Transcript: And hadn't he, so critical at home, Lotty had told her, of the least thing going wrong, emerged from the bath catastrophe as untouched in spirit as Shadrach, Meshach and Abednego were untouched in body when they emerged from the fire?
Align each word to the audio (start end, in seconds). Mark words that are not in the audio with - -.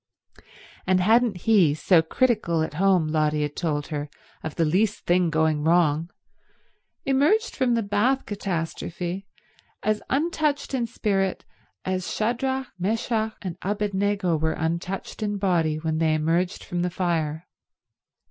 And 0.87 0.99
hadn't 0.99 1.37
he, 1.45 1.75
so 1.75 2.01
critical 2.01 2.63
at 2.63 2.73
home, 2.81 3.07
Lotty 3.09 3.43
had 3.43 3.55
told 3.55 3.89
her, 3.89 4.09
of 4.41 4.55
the 4.55 4.65
least 4.65 5.05
thing 5.05 5.29
going 5.29 5.63
wrong, 5.63 6.09
emerged 7.05 7.55
from 7.55 7.75
the 7.75 7.83
bath 7.83 8.25
catastrophe 8.25 9.27
as 9.83 10.01
untouched 10.09 10.73
in 10.73 10.87
spirit 10.87 11.45
as 11.85 12.11
Shadrach, 12.11 12.69
Meshach 12.79 13.35
and 13.43 13.59
Abednego 13.61 14.35
were 14.37 14.53
untouched 14.53 15.21
in 15.21 15.37
body 15.37 15.75
when 15.77 15.99
they 15.99 16.15
emerged 16.15 16.63
from 16.63 16.81
the 16.81 16.89
fire? 16.89 17.45